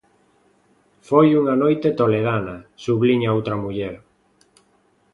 [1.07, 3.95] Foi unha noite toledana, subliña outra muller.